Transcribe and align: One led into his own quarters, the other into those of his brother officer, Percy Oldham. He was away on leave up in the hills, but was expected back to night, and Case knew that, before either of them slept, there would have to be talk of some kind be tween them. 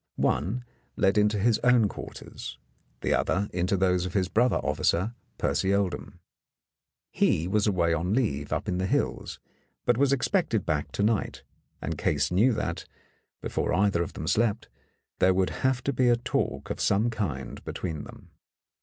One 0.15 0.63
led 0.97 1.15
into 1.15 1.37
his 1.37 1.59
own 1.59 1.87
quarters, 1.87 2.57
the 3.01 3.13
other 3.13 3.47
into 3.53 3.77
those 3.77 4.03
of 4.07 4.15
his 4.15 4.29
brother 4.29 4.55
officer, 4.55 5.13
Percy 5.37 5.75
Oldham. 5.75 6.19
He 7.11 7.47
was 7.47 7.67
away 7.67 7.93
on 7.93 8.15
leave 8.15 8.51
up 8.51 8.67
in 8.67 8.79
the 8.79 8.87
hills, 8.87 9.39
but 9.85 9.99
was 9.99 10.11
expected 10.11 10.65
back 10.65 10.91
to 10.93 11.03
night, 11.03 11.43
and 11.83 11.99
Case 11.99 12.31
knew 12.31 12.51
that, 12.53 12.85
before 13.43 13.75
either 13.75 14.01
of 14.01 14.13
them 14.13 14.25
slept, 14.25 14.69
there 15.19 15.35
would 15.35 15.51
have 15.61 15.83
to 15.83 15.93
be 15.93 16.11
talk 16.23 16.71
of 16.71 16.79
some 16.81 17.11
kind 17.11 17.63
be 17.63 17.71
tween 17.73 18.03
them. 18.03 18.31